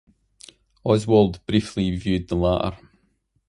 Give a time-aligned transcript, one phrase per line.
[0.83, 2.75] Oswald briefly viewed the latter.